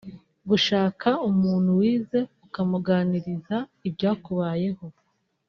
[0.49, 3.57] Gushaka umuntu wizeye ukamuganiriza
[3.87, 4.85] ibyakubayeho